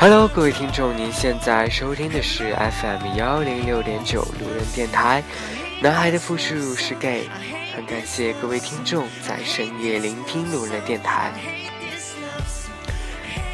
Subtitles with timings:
[0.00, 5.22] Hello，各位听众，您现在收听的是 FM 幺零六点九路人电台。
[5.80, 7.28] 男孩的复数是 gay，
[7.72, 11.32] 很感谢各位听众在深夜聆听路人的电台。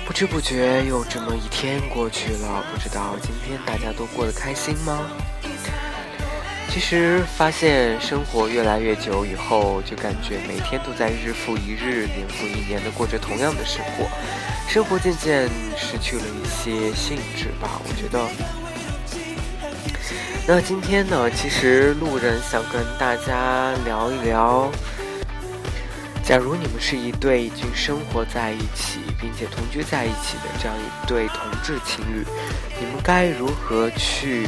[0.06, 5.02] 不知不觉又这么一天过去了，不知道今天大家都过得开心吗？
[6.70, 14.08] 其实发现生活越来越久以后，就感觉每天都在日复一日、年复一年的过着同样的生活。
[14.66, 15.46] 生活渐渐
[15.76, 18.63] 失去了一些兴致吧，我觉得。
[20.46, 24.70] 那今天呢，其实路人想跟大家聊一聊，
[26.22, 32.24] 假如你们是一对已经生活在一起并且同居在一起的这样一对同志情侣，
[32.78, 34.46] 你们该如何去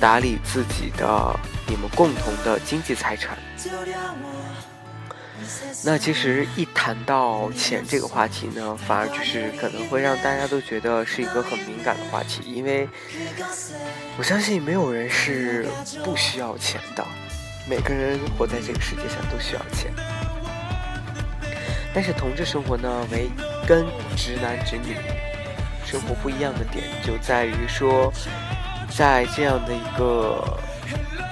[0.00, 3.38] 打理自己的你们共同的经济财产？
[5.84, 12.88] 那其实一谈到钱这个话题呢，反而就是可能会让大家都觉得是一个很敏感的话题，因为
[14.16, 15.66] 我相信没有人是
[16.02, 17.06] 不需要钱的，
[17.68, 19.92] 每个人活在这个世界上都需要钱。
[21.94, 23.28] 但是同志生活呢，为
[23.66, 23.86] 跟
[24.16, 24.96] 直男直女
[25.84, 28.12] 生活不一样的点就在于说，
[28.90, 30.58] 在这样的一个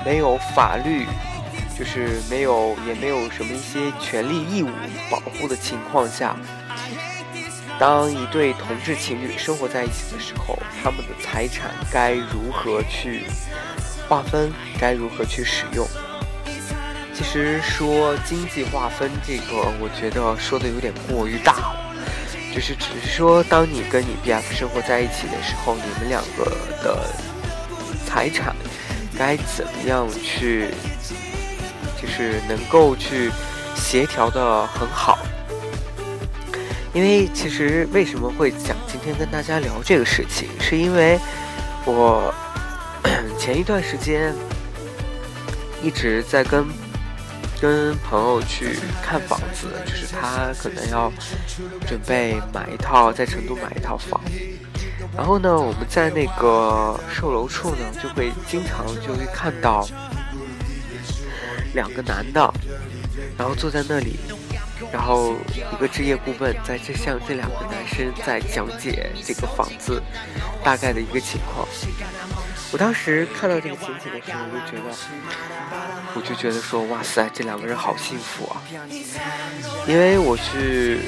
[0.05, 1.07] 没有法律。
[1.79, 4.69] 就是没有，也没有什么一些权利义务
[5.11, 6.37] 保护的情况下，
[7.79, 13.25] 当一对同志情侣生活在一起的时候，他们的财产该如何去
[14.09, 15.89] 划分，该如何去使用？
[17.15, 21.95] 其实说经济划分这个，我觉得说的有点过于大了。
[22.55, 26.45] 就是只是说，当你跟你 BF 生活在一起的时候，你们两个
[26.85, 27.11] 的
[28.07, 28.55] 财产
[29.17, 30.69] 该怎么样去？
[32.03, 33.31] 就是能够去
[33.77, 35.17] 协调的很好，
[36.93, 41.17] 因为其实为什么会想今天跟大家聊这个事情，是因为
[41.85, 42.35] 我
[43.39, 44.35] 前一段时间
[45.81, 46.67] 一直在跟
[47.61, 51.13] 跟朋友去看房子，就是他可能要
[51.87, 54.21] 准备买一套在成都买一套房，
[55.17, 59.87] 然后呢，我们在那个售楼处呢，就会经常就会看到。
[61.75, 62.53] 两个男的，
[63.39, 64.19] 然后坐在那里，
[64.93, 65.35] 然后
[65.73, 70.03] 一个置业顾问在这向这两个男生在讲解这个房子
[70.63, 71.67] 大概的一个情况。
[72.73, 74.97] 我当时看到这个情景的时候，我就觉得，
[76.15, 78.63] 我就觉得说，哇塞，这两个人好幸福啊！
[79.87, 80.99] 因为我是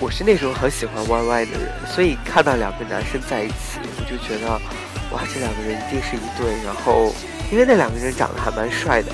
[0.00, 4.50] 我是那种很喜欢 YY 的人，所以看到两个男生在一起，我就觉得，
[5.12, 6.60] 哇，这两个人一定是一对。
[6.64, 7.14] 然后，
[7.52, 9.12] 因为那两个人长得还蛮帅的。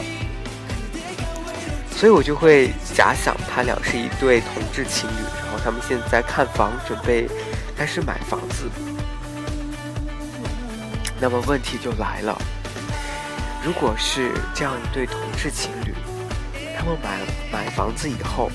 [1.98, 7.28] 所以我就会假想他俩是一对同志情侣，然后他们现在看房，准备
[7.76, 8.70] 开始买房子。
[11.20, 12.40] 那么问题就来了，
[13.64, 15.92] 如果是这样一对同志情侣，
[16.78, 17.18] 他们买
[17.50, 18.48] 买房子以后，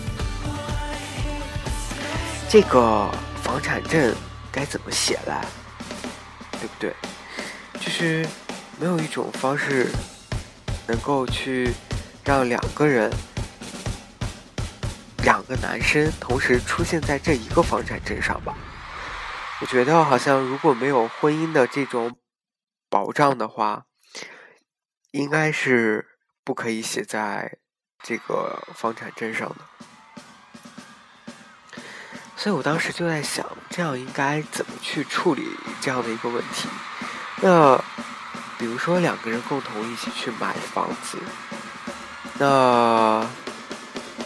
[2.47, 3.11] 这个
[3.43, 4.15] 房产证
[4.53, 5.43] 该怎么写来？
[6.61, 6.93] 对不对？
[7.77, 8.25] 就是
[8.79, 9.89] 没有一种方式
[10.87, 11.73] 能够去
[12.23, 13.11] 让两个人。
[15.23, 18.53] 两个男生同时出现在这一个房产证上吧？
[19.61, 22.17] 我觉得好像如果没有婚姻的这种
[22.89, 23.85] 保障的话，
[25.11, 26.05] 应该是
[26.43, 27.57] 不可以写在
[28.03, 29.55] 这个房产证上的。
[32.35, 35.47] 所以我当时就在想，这样应该怎么去处理
[35.79, 36.67] 这样的一个问题？
[37.41, 37.77] 那
[38.57, 41.17] 比如说两个人共同一起去买房子，
[42.37, 43.25] 那。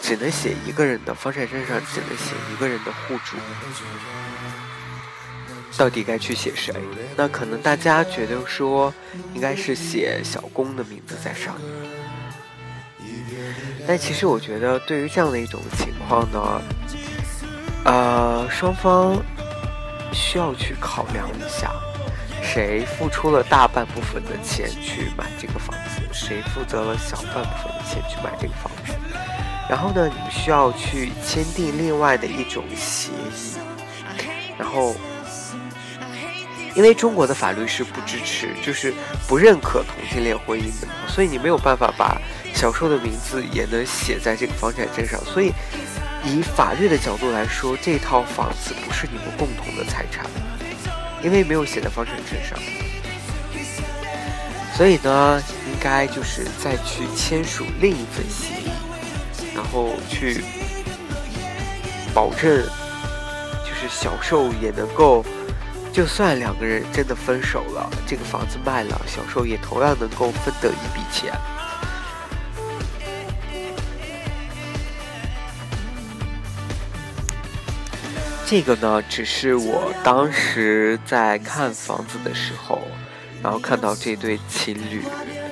[0.08, 3.36] 只能写一个人的房产证上，只能写一个人的户主。
[5.76, 6.74] 到底该去写谁？
[7.14, 8.94] 那可能大家觉得说，
[9.34, 11.66] 应该是写小公的名字在上面。
[13.86, 16.62] 但其实我觉得，对于这样的一种情况呢，
[17.84, 19.22] 呃，双方
[20.10, 21.70] 需要去考量一下，
[22.42, 28.94] 谁付出了大半部分的钱去买这个房子，谁负责了小半部分的钱去买这个房子。
[29.68, 33.58] 然后呢，你需要去签订另外的一种协议，
[34.58, 34.96] 然后
[36.74, 38.94] 因为中国的法律是不支持，就是
[39.26, 42.18] 不认可同性恋婚姻的，所以你没有办法把
[42.54, 45.20] 小受的名字也能写在这个房产证上。
[45.24, 45.52] 所以，
[46.24, 50.24] 以法律的角度来说，这套房子不是你们共同的财产，
[51.22, 52.58] 因为没有写在房产证上。
[54.74, 58.70] 所以呢，应该就是再去签署另一份协议，
[59.58, 60.44] 然后去
[62.14, 62.62] 保证，
[63.66, 65.24] 就是小受也能够。
[65.92, 71.32] 就算两个人真的分手了，这个房子卖了，小受也同样能够分得一笔钱。
[78.46, 82.80] 这个呢，只是我当时在看房子的时候，
[83.42, 85.02] 然后看到这对情侣，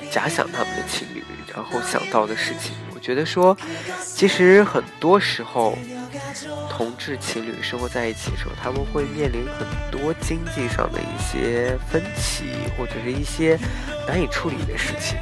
[0.09, 1.21] 假想他们的情侣，
[1.53, 2.73] 然后想到的事情。
[3.07, 3.55] 觉得说，
[4.03, 5.77] 其实很多时候。
[6.69, 12.45] 同志情侣生活在一起的时候，他们会面临很多经济上的一些分歧，
[12.77, 13.57] 或者是一些
[14.07, 15.17] 难以处理的事情。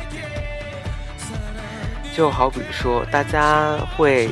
[2.13, 4.29] 就好比说，大家会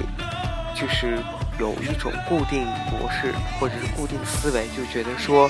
[0.75, 1.17] 就是
[1.57, 5.49] 有一种固定模式，或者是固定思维，就觉得说，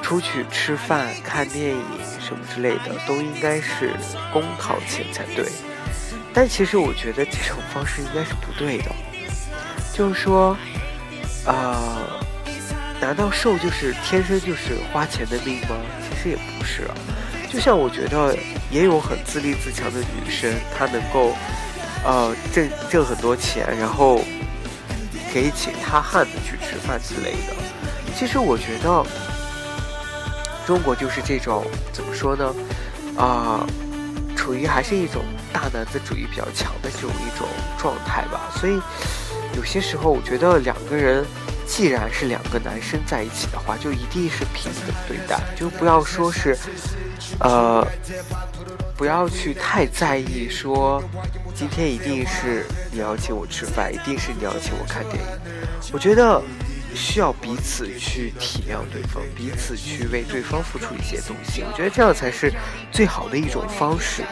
[0.00, 1.84] 出去吃饭、看电影
[2.20, 3.90] 什么之类的，都应该是
[4.32, 5.44] 公掏钱才对。
[6.36, 8.94] 但其实我觉得这种方式应该是不对的。
[9.94, 10.54] 就是说，
[11.46, 12.20] 呃，
[13.00, 15.74] 难道瘦就是天生就是花钱的命吗？
[16.10, 16.94] 其实也不是啊。
[17.50, 18.36] 就像我觉得
[18.70, 21.34] 也有很自立自强的女生，她能够
[22.04, 24.20] 呃挣挣很多钱，然后
[25.32, 27.54] 给其他汉子去吃饭之类的。
[28.14, 29.02] 其实我觉得
[30.66, 32.54] 中国就是这种怎么说呢？
[33.16, 33.66] 啊，
[34.46, 38.80] 处于还是一种大男子主义比较强的这种一种状态吧，所以。
[39.56, 41.24] 有些时候，我觉得两个人
[41.66, 46.54] 既然是两个男生在一起的话，就一定是平等对待，就不要说是，
[47.40, 47.82] 呃，
[48.98, 51.02] 不要去太在意说，
[51.54, 55.22] 今天一定是你要请我吃饭，一定是你要请我看电影。
[55.90, 56.42] 我觉得
[56.96, 61.62] 需要彼此去体谅对方，彼此去为对方付出一些东西。
[61.62, 62.52] 我觉得这样才是
[62.90, 64.24] 最好的一种方式。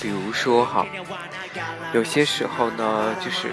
[0.00, 0.86] 比如说哈，
[1.92, 3.52] 有些时候呢，就是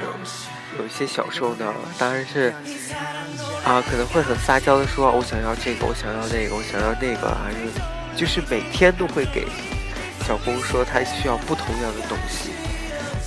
[0.78, 2.54] 有一些小受呢，当然是
[3.64, 7.58] 啊，可能会很撒娇的说，我想要这个，我想要那个，我想要那个，还是
[8.18, 9.48] 就是每天都会给
[10.28, 12.50] 小公说他需要不同样的东西。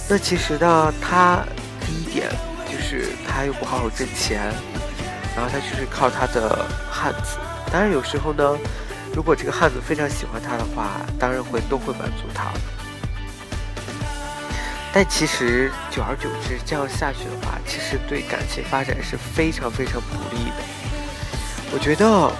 [0.08, 1.44] 那其实呢，他
[1.80, 2.30] 第一点
[2.70, 4.52] 就是他又不好好挣钱，
[5.34, 7.38] 然后他就是靠他的汉子。
[7.72, 8.56] 当然有时候呢，
[9.14, 12.52] 如果这个汉子非常喜欢他的话，当然会都会满足他。
[14.92, 20.62] 但其实久而久之，这样下去的话，其实对感情发展是非常非常不利的。
[21.72, 22.30] 我觉得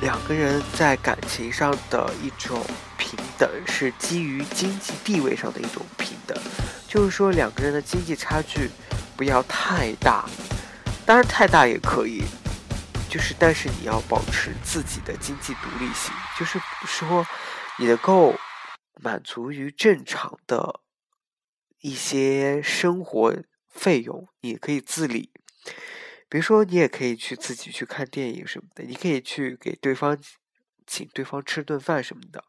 [0.00, 2.64] 两个人在感情上的一种
[2.96, 5.84] 平等，是基于经济地位上的一种，
[6.92, 8.68] 就是说两个人的经济差距
[9.16, 10.28] 不要太大，
[11.06, 12.22] 当然太大也可以，
[13.08, 17.26] 就是但是你要保持自己的经济独立性，就是说
[17.78, 18.34] 你能够
[19.00, 20.80] 满足于正常的。
[21.80, 23.36] 一些生活
[23.68, 25.32] 费用你可以自理，
[26.28, 30.16] 比如说你也可以去自己去看电影什么的，你可以去给对方
[30.86, 32.44] 请对方吃顿饭什么的。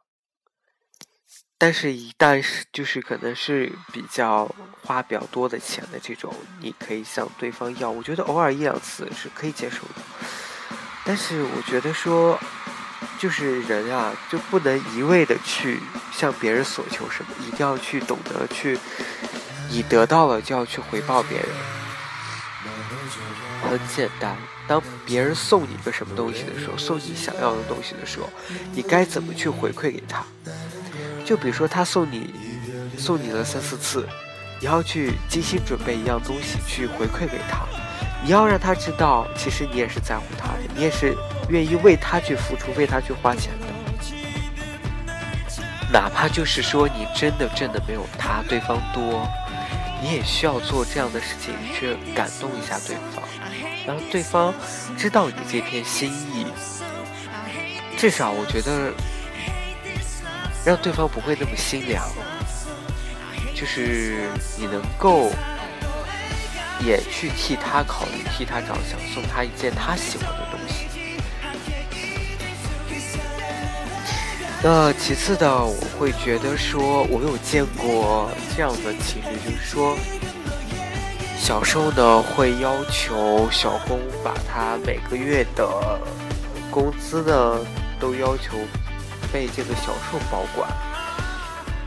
[1.63, 7.89] 但是，一旦是就是可能是比较花比较多的钱的这种，你可以向对方要。
[7.89, 10.01] 我觉得偶尔一两次是可以接受的，
[11.05, 12.37] 但是我觉得说。
[13.19, 15.79] 就是人啊，就不能一味的去
[16.11, 18.77] 向别人索求什么，一定要去懂得去，
[19.69, 21.47] 你得到了就要去回报别人。
[23.69, 24.35] 很简单，
[24.67, 28.29] 当别人送你一个什么东西的时候，送你想要的东西的时候，
[28.73, 30.25] 你该怎么去回馈给他？
[31.25, 32.33] 就比如说他送你，
[32.97, 34.07] 送你了三四次，
[34.59, 37.65] 你要去精心准备一样东西去回馈给他。
[38.23, 41.15] 你要让他知道，其实你也是在乎他的，你也是
[41.49, 43.67] 愿意为他去付出、为他去花钱的。
[45.91, 49.27] 哪怕就是说你真的挣的没有他对方多，
[50.01, 53.23] 你也需要做这样的事情去感动一下对方，
[53.85, 54.53] 让对方
[54.97, 56.47] 知道你这片心意。
[57.97, 58.91] 至少我觉得，
[60.65, 62.03] 让对方不会那么心凉，
[63.55, 65.31] 就是你能够。
[66.83, 70.87] 也去替他考虑，替他着想，送他一件他喜欢的东西。
[74.61, 79.95] 那其次的，我会觉得说，我有见过这样的情侣，就是说，
[81.37, 85.65] 小时候呢，会要求小工把他每个月的
[86.69, 87.59] 工资呢，
[87.97, 88.57] 都要求
[89.33, 90.69] 被这个小受保管，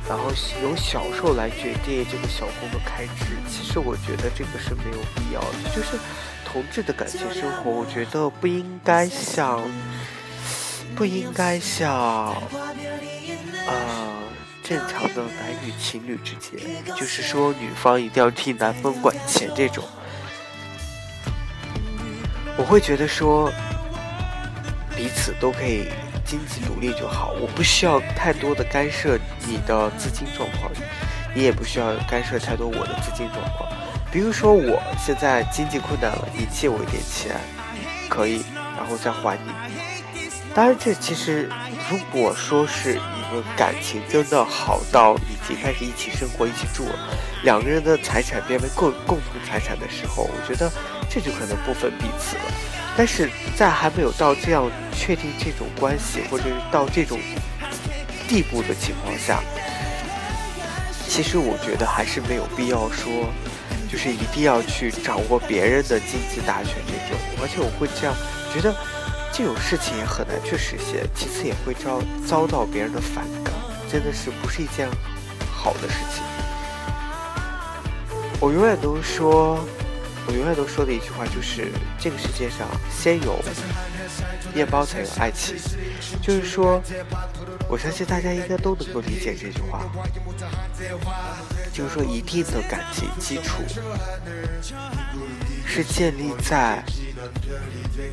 [0.08, 0.24] 然后
[0.62, 3.36] 由小受来决定这个小工的开支。
[3.48, 5.96] 其实我觉得这个是没有必要的，就是
[6.44, 9.62] 同志的感情生活，我觉得不应该像，
[10.96, 12.34] 不应该像，
[13.66, 14.16] 呃。
[14.68, 16.58] 正常的男女情侣之间，
[16.96, 19.84] 就是说女方一定要替男方管钱这种，
[22.58, 23.48] 我会觉得说
[24.96, 25.86] 彼此都可以
[26.26, 30.70] 经济独立就好，我不需要太多的干涉你的资金状况，
[31.34, 33.70] 你也不需要干涉太多我的资金状况。
[34.10, 37.36] 比如说我现在经济困难了，你借我一点钱，
[38.08, 38.44] 可以，
[38.76, 39.52] 然后再还你。
[40.54, 41.48] 当然，这其实
[41.90, 43.00] 如果说是。
[43.54, 46.94] 感情真的好到已经开始一起生活、一起住了，
[47.42, 50.72] 两个人的财产变为共共同财产的时候，我觉得
[51.10, 52.42] 这就可能不分彼此了。
[52.96, 57.18] 但是在还没有到这样确定这种关系，或者是到这种
[58.26, 59.40] 地步的情况下，
[61.08, 63.28] 其实我觉得还是没有必要说，
[63.90, 67.18] 就是一定要去掌握别人的经济大权这种。
[67.42, 68.14] 而且我会这样
[68.52, 68.74] 觉得。
[69.32, 73.52] 这种事情也很难去实现，其次也会遭遭到别人的反感，
[73.86, 74.88] 真的是不是一件
[75.52, 76.24] 好的事情。
[78.40, 79.62] 我永远都说，
[80.26, 83.42] 我永远都说的一句话就是：这个世界上先有
[84.54, 85.56] 面包才有爱情。
[86.20, 86.82] 就是说，
[87.68, 89.82] 我相信大家应该都能够理解这句话。
[91.72, 93.62] 就是说，一定的感情基础
[95.66, 96.82] 是建立在。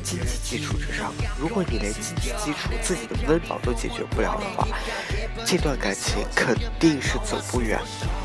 [0.02, 4.66] 经济基础之上，如果你连经济基础、自己的温饱都解决不了的话，
[5.44, 8.23] 这段感情肯定是走不远的。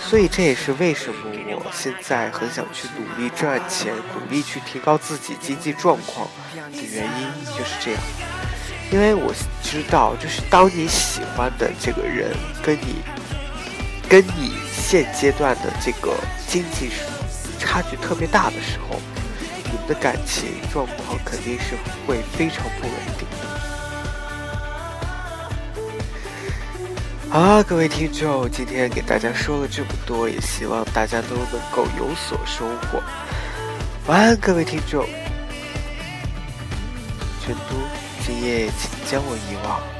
[0.00, 8.00] 所以这也是为什么我现在很想去努力赚钱，努力去提高自己经济状况的原因就是这样。
[8.90, 13.02] 因为我知道，就是当你喜欢的这个人跟你
[14.08, 16.14] 跟你现阶段的这个
[16.46, 16.90] 经济
[17.58, 19.00] 差距特别大的时候。
[19.70, 23.47] 你们的感情状况肯定是会非常不稳定的。
[27.30, 33.02] 好，各位听众，今天给大家说了这么多，也希望大家都能够有所收获。
[34.06, 35.04] 晚安，各位听众。
[37.44, 37.76] 成都，
[38.24, 39.97] 今夜请将我遗忘。